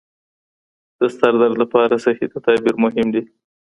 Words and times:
د 0.99 1.01
سردرد 1.17 1.53
لپاره 1.61 2.01
صحي 2.05 2.25
تدابیر 2.33 2.75
مهم 2.83 3.07
دي. 3.13 3.21